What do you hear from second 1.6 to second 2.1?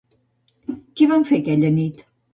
nit?